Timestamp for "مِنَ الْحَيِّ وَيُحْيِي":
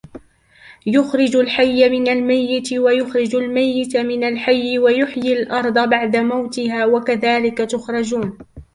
3.97-5.33